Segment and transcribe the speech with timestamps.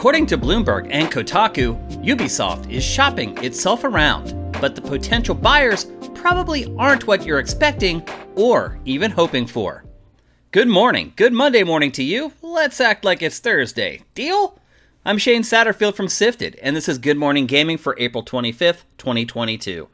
[0.00, 6.74] According to Bloomberg and Kotaku, Ubisoft is shopping itself around, but the potential buyers probably
[6.76, 9.84] aren't what you're expecting or even hoping for.
[10.50, 12.32] Good morning, good Monday morning to you.
[12.42, 14.02] Let's act like it's Thursday.
[14.14, 14.59] Deal?
[15.02, 19.88] I'm Shane Satterfield from Sifted, and this is Good Morning Gaming for April 25th, 2022.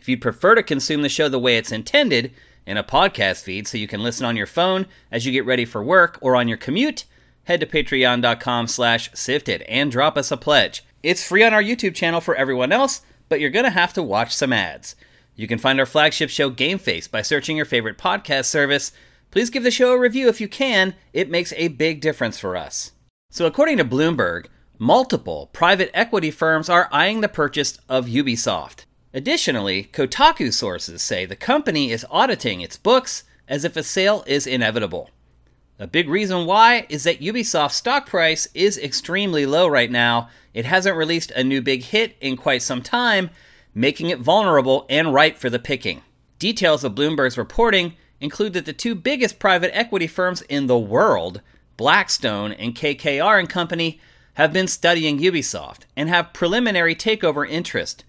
[0.00, 2.32] If you'd prefer to consume the show the way it's intended,
[2.66, 5.64] in a podcast feed so you can listen on your phone as you get ready
[5.64, 7.04] for work or on your commute,
[7.44, 10.84] head to patreon.com slash sifted and drop us a pledge.
[11.04, 14.02] It's free on our YouTube channel for everyone else, but you're going to have to
[14.02, 14.96] watch some ads.
[15.36, 18.90] You can find our flagship show Game Face by searching your favorite podcast service.
[19.30, 20.96] Please give the show a review if you can.
[21.12, 22.90] It makes a big difference for us.
[23.30, 24.46] So according to Bloomberg,
[24.78, 28.86] multiple private equity firms are eyeing the purchase of Ubisoft.
[29.12, 34.46] Additionally, Kotaku sources say the company is auditing its books as if a sale is
[34.46, 35.10] inevitable.
[35.78, 40.30] A big reason why is that Ubisoft's stock price is extremely low right now.
[40.54, 43.28] It hasn't released a new big hit in quite some time,
[43.74, 46.02] making it vulnerable and ripe for the picking.
[46.38, 51.42] Details of Bloomberg's reporting include that the two biggest private equity firms in the world,
[51.78, 54.00] Blackstone and KKR and Company,
[54.34, 58.04] have been studying Ubisoft and have preliminary takeover interest.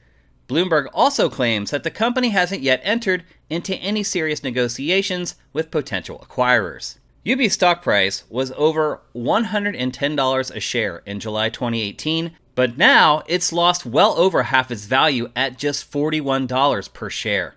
[0.48, 6.24] Bloomberg also claims that the company hasn't yet entered into any serious negotiations with potential
[6.28, 6.98] acquirers.
[7.24, 13.86] Ubi's stock price was over $110 a share in July 2018, but now it's lost
[13.86, 17.56] well over half its value at just $41 per share.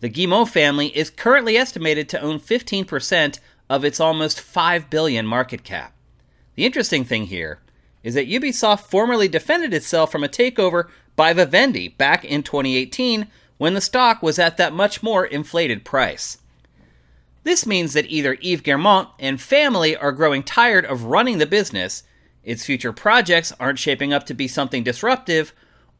[0.00, 5.64] The Guillemot family is currently estimated to own 15% of its almost 5 billion market
[5.64, 5.94] cap.
[6.54, 7.60] The interesting thing here
[8.02, 13.74] is that Ubisoft formerly defended itself from a takeover by Vivendi back in 2018 when
[13.74, 16.38] the stock was at that much more inflated price.
[17.44, 22.02] This means that either Yves Guillemot and family are growing tired of running the business,
[22.44, 25.52] its future projects aren't shaping up to be something disruptive,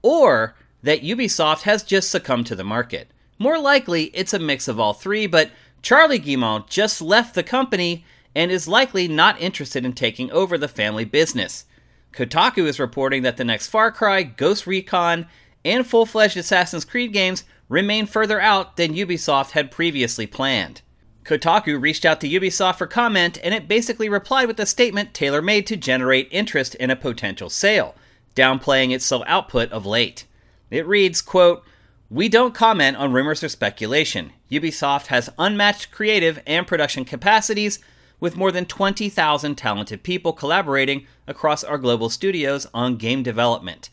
[0.03, 3.11] or that Ubisoft has just succumbed to the market.
[3.39, 5.51] More likely, it's a mix of all three, but
[5.83, 10.69] Charlie Guillemot just left the company and is likely not interested in taking over the
[10.69, 11.65] family business.
[12.12, 15.27] Kotaku is reporting that the next Far Cry, Ghost Recon,
[15.65, 20.83] and full fledged Assassin's Creed games remain further out than Ubisoft had previously planned.
[21.25, 25.43] Kotaku reached out to Ubisoft for comment, and it basically replied with a statement tailor
[25.43, 27.95] made to generate interest in a potential sale,
[28.34, 30.25] downplaying its slow output of late.
[30.71, 31.62] It reads, quote,
[32.11, 34.33] We don't comment on rumors or speculation.
[34.51, 37.81] Ubisoft has unmatched creative and production capacities
[38.19, 43.91] with more than 20,000 talented people collaborating across our global studios on game development.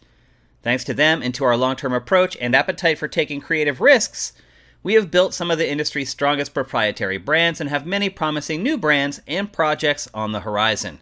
[0.64, 4.32] Thanks to them and to our long term approach and appetite for taking creative risks,
[4.82, 8.78] we have built some of the industry's strongest proprietary brands and have many promising new
[8.78, 11.02] brands and projects on the horizon.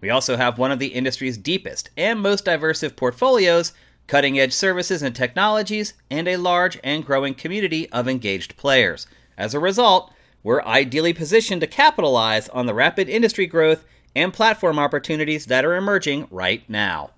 [0.00, 3.74] We also have one of the industry's deepest and most diverse portfolios,
[4.06, 9.06] cutting edge services and technologies, and a large and growing community of engaged players.
[9.36, 13.84] As a result, we're ideally positioned to capitalize on the rapid industry growth
[14.14, 17.10] and platform opportunities that are emerging right now.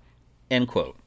[0.49, 0.97] End quote.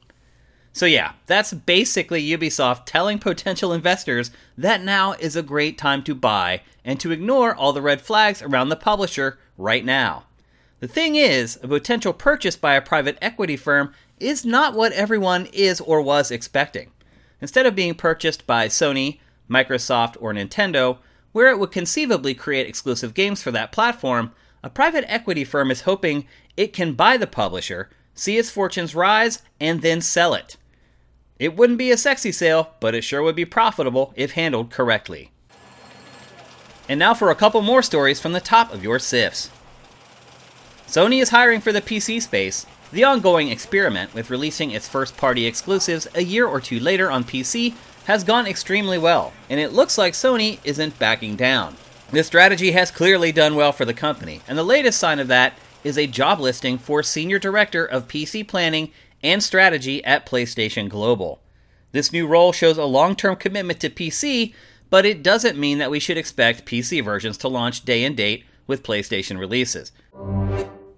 [0.73, 6.15] So, yeah, that's basically Ubisoft telling potential investors that now is a great time to
[6.15, 10.25] buy and to ignore all the red flags around the publisher right now.
[10.79, 15.47] The thing is, a potential purchase by a private equity firm is not what everyone
[15.51, 16.91] is or was expecting.
[17.41, 20.99] Instead of being purchased by Sony, Microsoft, or Nintendo,
[21.31, 24.31] where it would conceivably create exclusive games for that platform,
[24.63, 29.41] a private equity firm is hoping it can buy the publisher, see its fortunes rise,
[29.59, 30.57] and then sell it.
[31.39, 35.31] It wouldn't be a sexy sale, but it sure would be profitable if handled correctly.
[36.87, 39.49] And now for a couple more stories from the top of your SIFs.
[40.87, 42.65] Sony is hiring for the PC space.
[42.91, 47.23] The ongoing experiment with releasing its first party exclusives a year or two later on
[47.23, 47.73] PC
[48.03, 51.77] has gone extremely well, and it looks like Sony isn't backing down.
[52.11, 55.53] This strategy has clearly done well for the company, and the latest sign of that
[55.85, 58.91] is a job listing for Senior Director of PC Planning
[59.23, 61.39] and strategy at PlayStation Global.
[61.93, 64.53] This new role shows a long term commitment to PC,
[64.89, 68.43] but it doesn't mean that we should expect PC versions to launch day and date
[68.67, 69.93] with PlayStation releases.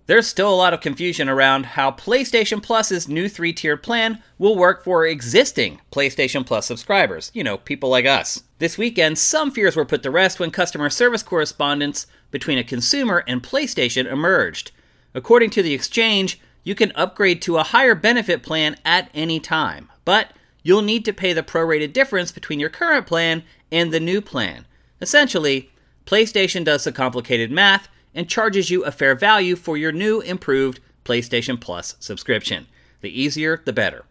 [0.06, 4.58] There's still a lot of confusion around how PlayStation Plus's new three tier plan will
[4.58, 8.44] work for existing PlayStation Plus subscribers, you know, people like us.
[8.60, 13.24] This weekend, some fears were put to rest when customer service correspondence between a consumer
[13.28, 14.72] and PlayStation emerged.
[15.14, 19.90] According to the exchange, you can upgrade to a higher benefit plan at any time.
[20.04, 20.32] But
[20.64, 24.66] you'll need to pay the prorated difference between your current plan and the new plan.
[25.00, 25.72] Essentially,
[26.06, 30.80] PlayStation does the complicated math and charges you a fair value for your new, improved
[31.06, 32.68] PlayStation Plus subscription.
[33.02, 34.06] The easier, the better.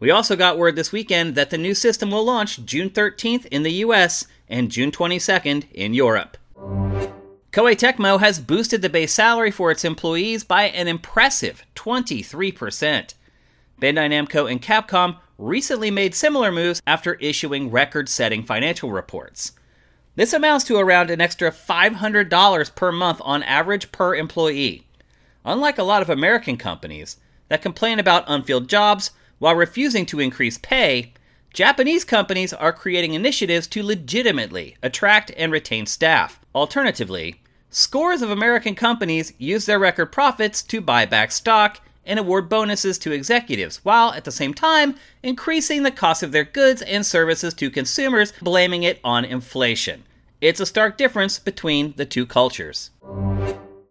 [0.00, 3.64] We also got word this weekend that the new system will launch June 13th in
[3.64, 6.36] the US and June 22nd in Europe.
[7.50, 13.14] Koei Tecmo has boosted the base salary for its employees by an impressive 23%.
[13.80, 19.52] Bandai Namco and Capcom recently made similar moves after issuing record setting financial reports.
[20.18, 24.84] This amounts to around an extra $500 per month on average per employee.
[25.44, 27.18] Unlike a lot of American companies
[27.48, 31.12] that complain about unfilled jobs while refusing to increase pay,
[31.54, 36.40] Japanese companies are creating initiatives to legitimately attract and retain staff.
[36.52, 42.48] Alternatively, scores of American companies use their record profits to buy back stock and award
[42.48, 47.06] bonuses to executives, while at the same time increasing the cost of their goods and
[47.06, 50.02] services to consumers, blaming it on inflation.
[50.40, 52.90] It's a stark difference between the two cultures.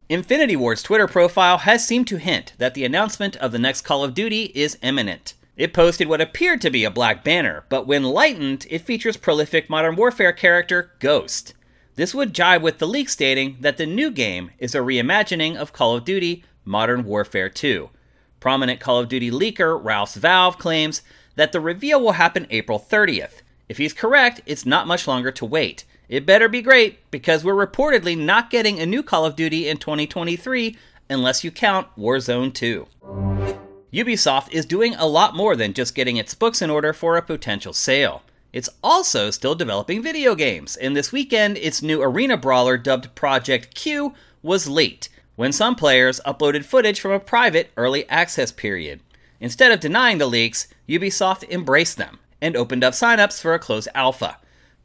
[0.07, 4.01] Infinity Ward's Twitter profile has seemed to hint that the announcement of the next Call
[4.01, 5.33] of Duty is imminent.
[5.57, 9.69] It posted what appeared to be a black banner, but when lightened, it features prolific
[9.69, 11.53] Modern Warfare character Ghost.
[11.95, 15.73] This would jibe with the leak stating that the new game is a reimagining of
[15.73, 17.89] Call of Duty Modern Warfare 2.
[18.39, 21.01] Prominent Call of Duty leaker Ralph's Valve claims
[21.35, 23.41] that the reveal will happen April 30th.
[23.67, 25.83] If he's correct, it's not much longer to wait.
[26.09, 29.75] It better be great, because we're reportedly not getting a new Call of Duty in
[29.75, 30.77] 2023
[31.09, 32.87] unless you count Warzone 2.
[33.93, 37.21] Ubisoft is doing a lot more than just getting its books in order for a
[37.21, 38.23] potential sale.
[38.53, 43.75] It's also still developing video games, and this weekend, its new arena brawler dubbed Project
[43.75, 49.01] Q was leaked, when some players uploaded footage from a private early access period.
[49.41, 53.89] Instead of denying the leaks, Ubisoft embraced them and opened up signups for a closed
[53.93, 54.37] alpha.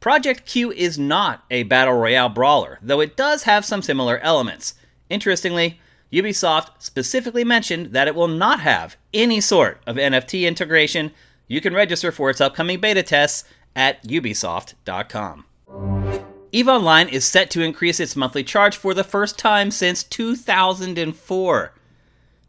[0.03, 4.73] Project Q is not a battle royale brawler, though it does have some similar elements.
[5.09, 5.79] Interestingly,
[6.11, 11.13] Ubisoft specifically mentioned that it will not have any sort of NFT integration.
[11.47, 13.45] You can register for its upcoming beta tests
[13.77, 15.45] at ubisoft.com.
[16.51, 21.73] EVE Online is set to increase its monthly charge for the first time since 2004.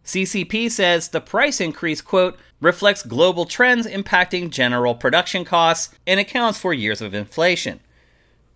[0.04, 6.58] CCP says the price increase, quote, reflects global trends impacting general production costs and accounts
[6.58, 7.78] for years of inflation.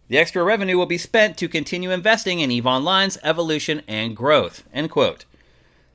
[0.08, 4.64] The extra revenue will be spent to continue investing in EVE Online's evolution and growth,
[4.72, 5.26] end quote.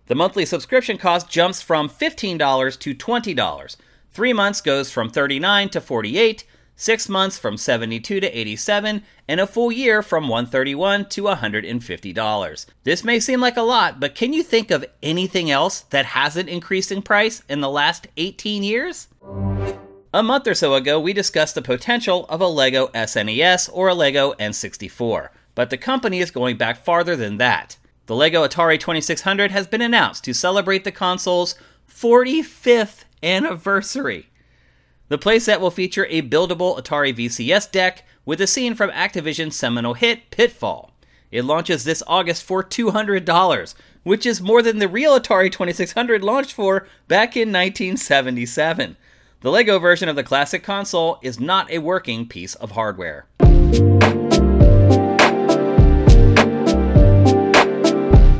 [0.05, 3.75] The monthly subscription cost jumps from $15 to $20.
[4.11, 6.43] Three months goes from 39 to 48,
[6.75, 12.65] six months from 72 to 87, and a full year from 131 to $150.
[12.83, 16.49] This may seem like a lot, but can you think of anything else that hasn't
[16.49, 19.07] increased in price in the last 18 years?
[20.13, 23.95] A month or so ago, we discussed the potential of a LEGO SNES or a
[23.95, 27.77] LEGO N64, but the company is going back farther than that.
[28.05, 31.55] The LEGO Atari 2600 has been announced to celebrate the console's
[31.89, 34.27] 45th anniversary.
[35.13, 39.93] The playset will feature a buildable Atari VCS deck with a scene from Activision's seminal
[39.93, 40.91] hit Pitfall.
[41.29, 46.53] It launches this August for $200, which is more than the real Atari 2600 launched
[46.53, 48.97] for back in 1977.
[49.41, 53.27] The LEGO version of the classic console is not a working piece of hardware.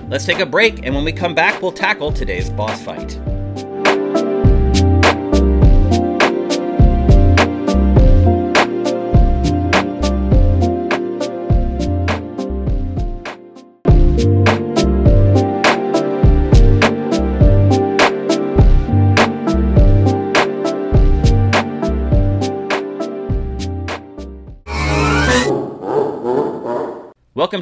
[0.10, 3.20] Let's take a break, and when we come back, we'll tackle today's boss fight.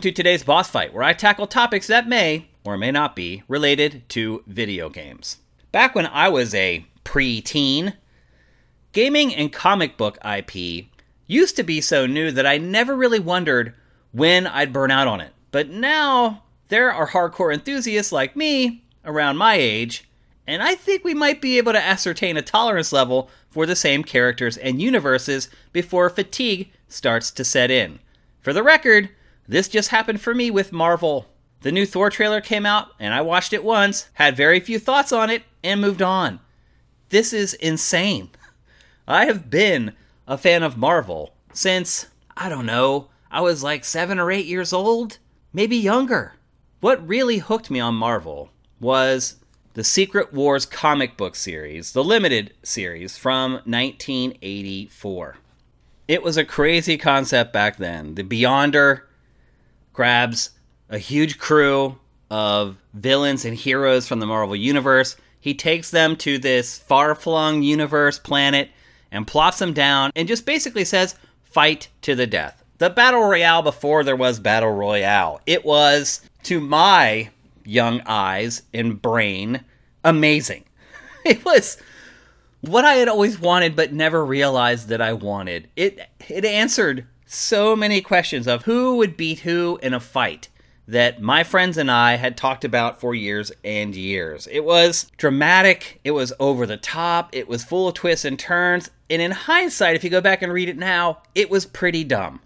[0.01, 3.43] Welcome to today's boss fight, where I tackle topics that may or may not be
[3.47, 5.37] related to video games.
[5.71, 7.93] Back when I was a pre-teen,
[8.93, 10.87] gaming and comic book IP
[11.27, 13.75] used to be so new that I never really wondered
[14.11, 15.33] when I'd burn out on it.
[15.51, 20.09] But now there are hardcore enthusiasts like me around my age,
[20.47, 24.03] and I think we might be able to ascertain a tolerance level for the same
[24.03, 27.99] characters and universes before fatigue starts to set in.
[28.41, 29.11] For the record,
[29.47, 31.27] this just happened for me with Marvel.
[31.61, 35.11] The new Thor trailer came out, and I watched it once, had very few thoughts
[35.11, 36.39] on it, and moved on.
[37.09, 38.29] This is insane.
[39.07, 39.93] I have been
[40.27, 44.73] a fan of Marvel since, I don't know, I was like seven or eight years
[44.73, 45.17] old,
[45.53, 46.33] maybe younger.
[46.79, 49.35] What really hooked me on Marvel was
[49.73, 55.37] the Secret Wars comic book series, the limited series from 1984.
[56.07, 58.15] It was a crazy concept back then.
[58.15, 59.03] The Beyonder
[59.93, 60.51] grabs
[60.89, 61.97] a huge crew
[62.29, 65.17] of villains and heroes from the Marvel Universe.
[65.39, 68.69] He takes them to this far flung universe planet
[69.11, 72.63] and plops them down and just basically says, fight to the death.
[72.77, 75.41] The Battle Royale before there was Battle Royale.
[75.45, 77.29] It was, to my
[77.65, 79.63] young eyes and brain,
[80.03, 80.65] amazing.
[81.23, 81.77] It was
[82.61, 85.69] what I had always wanted but never realized that I wanted.
[85.75, 90.49] It it answered so many questions of who would beat who in a fight
[90.85, 94.47] that my friends and I had talked about for years and years.
[94.51, 98.89] It was dramatic, it was over the top, it was full of twists and turns,
[99.09, 102.41] and in hindsight, if you go back and read it now, it was pretty dumb.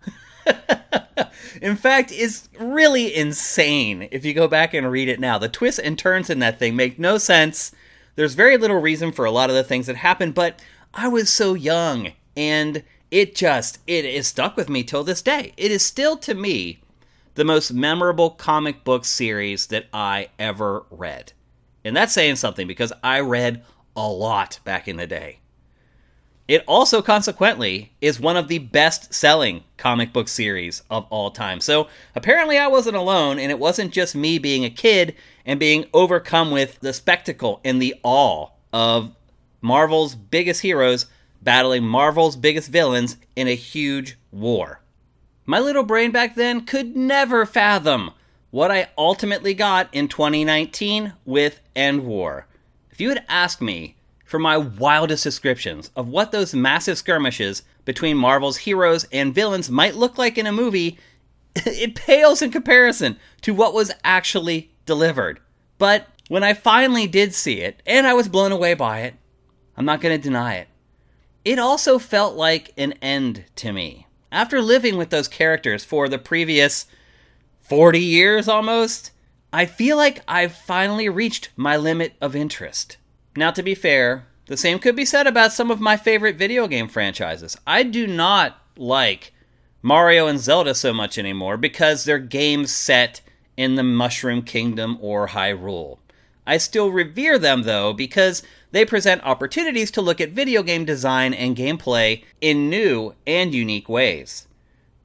[1.62, 5.40] in fact, it's really insane if you go back and read it now.
[5.40, 7.72] The twists and turns in that thing make no sense.
[8.16, 10.62] There's very little reason for a lot of the things that happen, but
[10.94, 12.84] I was so young and
[13.16, 15.54] it just it is stuck with me till this day.
[15.56, 16.80] It is still to me
[17.36, 21.32] the most memorable comic book series that I ever read.
[21.86, 23.64] And that's saying something because I read
[23.96, 25.40] a lot back in the day.
[26.50, 31.62] It also, consequently, is one of the best selling comic book series of all time.
[31.62, 35.86] So apparently, I wasn't alone, and it wasn't just me being a kid and being
[35.94, 39.16] overcome with the spectacle and the awe of
[39.62, 41.06] Marvel's biggest heroes
[41.42, 44.82] battling Marvel's biggest villains in a huge war.
[45.46, 48.12] My little brain back then could never fathom
[48.50, 52.44] what I ultimately got in 2019 with Endgame.
[52.90, 58.18] If you had asked me for my wildest descriptions of what those massive skirmishes between
[58.18, 60.98] Marvel's heroes and villains might look like in a movie,
[61.56, 65.40] it pales in comparison to what was actually delivered.
[65.78, 69.16] But when I finally did see it, and I was blown away by it,
[69.78, 70.68] I'm not going to deny it,
[71.46, 74.08] it also felt like an end to me.
[74.32, 76.88] After living with those characters for the previous
[77.62, 79.12] 40 years almost,
[79.54, 82.98] I feel like I've finally reached my limit of interest.
[83.38, 86.68] Now, to be fair, the same could be said about some of my favorite video
[86.68, 87.56] game franchises.
[87.66, 89.34] I do not like
[89.82, 93.22] Mario and Zelda so much anymore because they're games set
[93.56, 96.00] in the Mushroom Kingdom or Hyrule.
[96.48, 101.34] I still revere them though because they present opportunities to look at video game design
[101.34, 104.48] and gameplay in new and unique ways.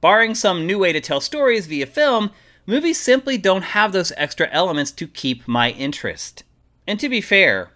[0.01, 2.31] Barring some new way to tell stories via film,
[2.65, 6.43] movies simply don't have those extra elements to keep my interest.
[6.87, 7.71] And to be fair,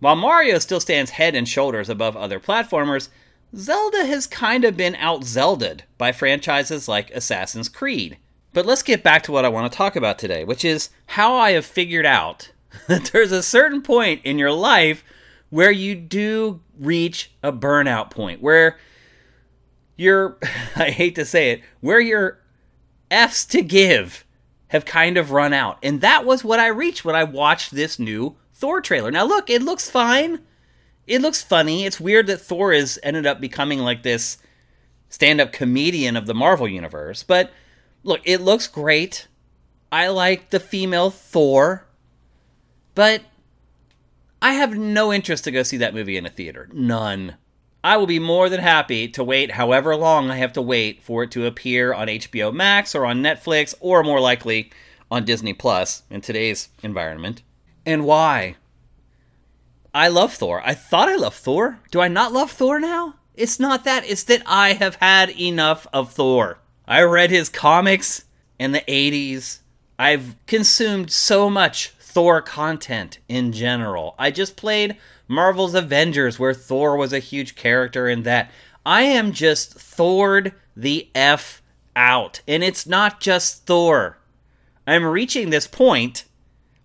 [0.00, 3.08] while Mario still stands head and shoulders above other platformers,
[3.54, 8.16] Zelda has kind of been out Zelded by franchises like Assassin's Creed.
[8.52, 11.34] But let's get back to what I want to talk about today, which is how
[11.34, 12.50] I have figured out
[12.86, 15.04] that there's a certain point in your life
[15.50, 18.78] where you do reach a burnout point, where
[19.96, 20.38] your,
[20.76, 22.40] I hate to say it, where your
[23.10, 24.24] F's to give
[24.68, 25.78] have kind of run out.
[25.82, 29.10] And that was what I reached when I watched this new Thor trailer.
[29.10, 30.40] Now, look, it looks fine.
[31.06, 31.84] It looks funny.
[31.84, 34.38] It's weird that Thor has ended up becoming like this
[35.08, 37.24] stand up comedian of the Marvel Universe.
[37.24, 37.50] But
[38.04, 39.26] look, it looks great.
[39.90, 41.86] I like the female Thor.
[43.00, 43.22] But
[44.42, 46.68] I have no interest to go see that movie in a theater.
[46.70, 47.36] None.
[47.82, 51.22] I will be more than happy to wait however long I have to wait for
[51.22, 54.70] it to appear on HBO Max or on Netflix or more likely
[55.10, 57.40] on Disney Plus in today's environment.
[57.86, 58.56] And why?
[59.94, 60.60] I love Thor.
[60.62, 61.78] I thought I loved Thor.
[61.90, 63.14] Do I not love Thor now?
[63.34, 66.58] It's not that, it's that I have had enough of Thor.
[66.86, 68.26] I read his comics
[68.58, 69.60] in the 80s.
[69.98, 74.16] I've consumed so much Thor content in general.
[74.18, 74.96] I just played
[75.28, 78.50] Marvel's Avengers, where Thor was a huge character in that.
[78.84, 81.62] I am just Thored the F
[81.94, 82.40] out.
[82.48, 84.18] And it's not just Thor.
[84.86, 86.24] I'm reaching this point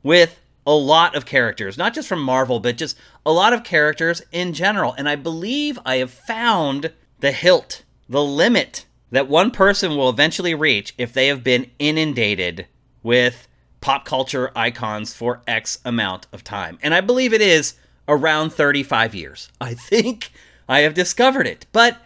[0.03, 4.22] with a lot of characters, not just from Marvel, but just a lot of characters
[4.32, 4.94] in general.
[4.96, 10.53] And I believe I have found the hilt, the limit that one person will eventually
[10.53, 12.67] reach if they have been inundated
[13.01, 13.48] with
[13.86, 16.80] pop culture icons for X amount of time.
[16.82, 17.75] And I believe it is
[18.08, 19.51] around 35 years.
[19.62, 20.32] I think
[20.68, 21.68] I have discovered it.
[21.72, 22.00] But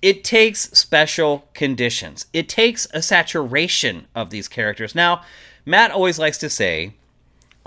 [0.00, 4.94] it takes special conditions, it takes a saturation of these characters.
[4.94, 5.20] Now,
[5.66, 6.94] Matt always likes to say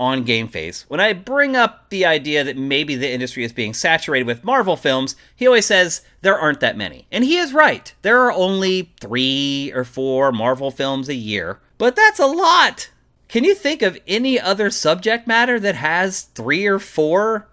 [0.00, 3.74] on Game Face, when I bring up the idea that maybe the industry is being
[3.74, 7.06] saturated with Marvel films, he always says there aren't that many.
[7.12, 7.94] And he is right.
[8.02, 12.88] There are only three or four Marvel films a year, but that's a lot
[13.32, 17.48] Can you think of any other subject matter that has three or four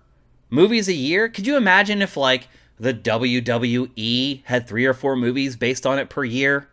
[0.50, 1.30] movies a year?
[1.30, 6.10] Could you imagine if, like, the WWE had three or four movies based on it
[6.10, 6.68] per year?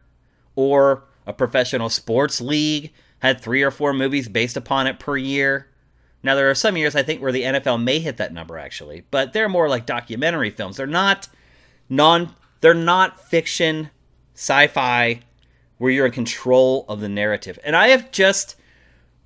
[0.56, 5.68] Or a professional sports league had three or four movies based upon it per year?
[6.25, 9.04] Now, there are some years I think where the NFL may hit that number actually,
[9.12, 10.78] but they're more like documentary films.
[10.78, 11.28] They're not
[11.88, 13.90] non, they're not fiction,
[14.34, 15.20] sci fi,
[15.78, 17.56] where you're in control of the narrative.
[17.62, 18.56] And I have just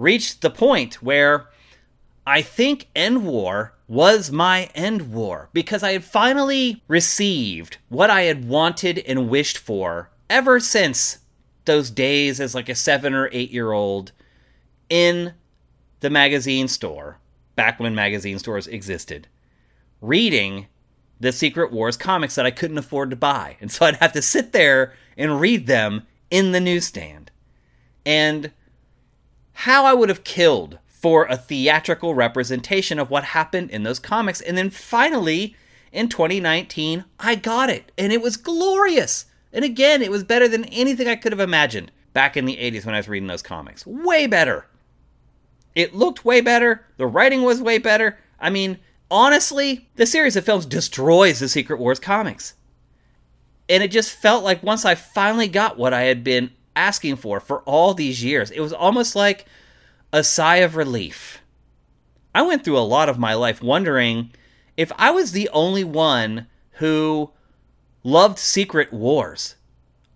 [0.00, 1.48] reached the point where
[2.26, 8.48] I think Endgame was my end war because I had finally received what I had
[8.48, 11.18] wanted and wished for ever since
[11.66, 14.12] those days as like a seven or eight year old
[14.88, 15.34] in
[16.00, 17.18] the magazine store,
[17.54, 19.28] back when magazine stores existed,
[20.00, 20.66] reading
[21.20, 23.58] the Secret Wars comics that I couldn't afford to buy.
[23.60, 27.30] And so I'd have to sit there and read them in the newsstand.
[28.06, 28.52] And
[29.60, 34.40] how I would have killed for a theatrical representation of what happened in those comics.
[34.40, 35.54] And then finally,
[35.92, 39.26] in 2019, I got it, and it was glorious.
[39.52, 42.86] And again, it was better than anything I could have imagined back in the 80s
[42.86, 43.86] when I was reading those comics.
[43.86, 44.66] Way better.
[45.74, 48.18] It looked way better, the writing was way better.
[48.40, 48.78] I mean,
[49.10, 52.54] honestly, the series of films destroys the Secret Wars comics.
[53.68, 57.40] And it just felt like once I finally got what I had been asking for
[57.40, 59.44] for all these years, it was almost like
[60.12, 61.42] a sigh of relief.
[62.34, 64.30] I went through a lot of my life wondering
[64.76, 67.30] if I was the only one who
[68.02, 69.56] loved Secret Wars.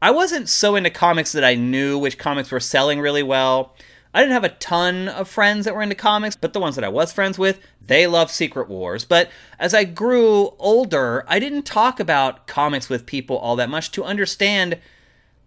[0.00, 3.75] I wasn't so into comics that I knew which comics were selling really well.
[4.14, 6.85] I didn't have a ton of friends that were into comics, but the ones that
[6.85, 9.04] I was friends with, they loved Secret Wars.
[9.04, 9.28] But
[9.59, 14.04] as I grew older, I didn't talk about comics with people all that much to
[14.04, 14.78] understand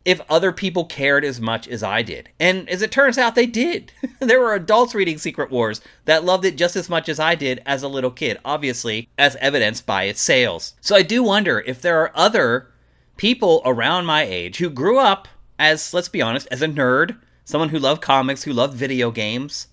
[0.08, 2.30] if other people cared as much as I did.
[2.40, 3.92] And as it turns out, they did.
[4.22, 7.62] there were adults reading Secret Wars that loved it just as much as I did
[7.66, 10.76] as a little kid, obviously, as evidenced by its sales.
[10.80, 12.72] So I do wonder if there are other
[13.18, 15.28] people around my age who grew up
[15.60, 19.68] as, let's be honest, as a nerd, someone who loved comics, who loved video games.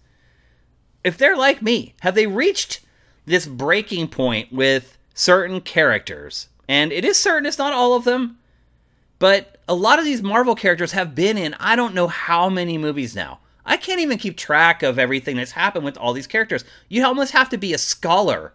[1.05, 2.81] If they're like me, have they reached
[3.25, 6.49] this breaking point with certain characters?
[6.68, 8.38] And it is certain it's not all of them
[9.25, 12.79] but a lot of these Marvel characters have been in I don't know how many
[12.79, 13.40] movies now.
[13.66, 16.64] I can't even keep track of everything that's happened with all these characters.
[16.88, 18.53] You almost have to be a scholar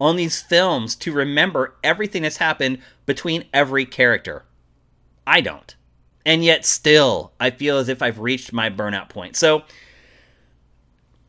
[0.00, 4.44] on these films to remember everything that's happened between every character.
[5.26, 5.74] I don't.
[6.26, 9.36] And yet, still, I feel as if I've reached my burnout point.
[9.36, 9.62] So,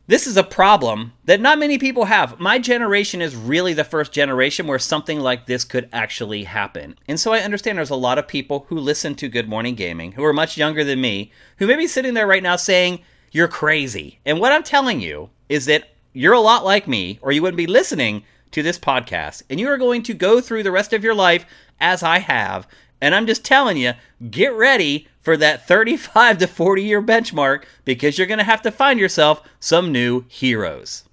[0.08, 2.40] this is a problem that not many people have.
[2.40, 6.98] My generation is really the first generation where something like this could actually happen.
[7.06, 10.12] And so I understand there's a lot of people who listen to Good Morning Gaming
[10.12, 13.48] who are much younger than me who may be sitting there right now saying, You're
[13.48, 14.18] crazy.
[14.26, 17.56] And what I'm telling you is that you're a lot like me, or you wouldn't
[17.56, 19.42] be listening to this podcast.
[19.48, 21.46] And you are going to go through the rest of your life
[21.80, 22.66] as I have.
[23.00, 23.92] And I'm just telling you,
[24.30, 28.70] get ready for that 35 to 40 year benchmark because you're going to have to
[28.70, 31.04] find yourself some new heroes.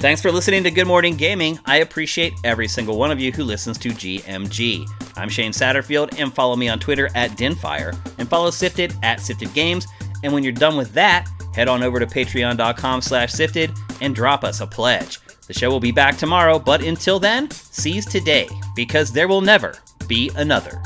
[0.00, 1.58] Thanks for listening to Good Morning Gaming.
[1.66, 4.88] I appreciate every single one of you who listens to GMG.
[5.14, 9.52] I'm Shane Satterfield, and follow me on Twitter at Dinfire, and follow Sifted at Sifted
[9.52, 9.86] Games.
[10.22, 14.44] And when you're done with that, head on over to patreon.com slash sifted and drop
[14.44, 15.20] us a pledge.
[15.46, 19.74] The show will be back tomorrow, but until then, seize today, because there will never
[20.06, 20.80] be another.